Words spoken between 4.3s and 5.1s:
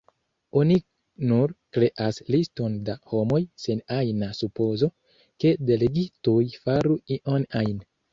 supozo,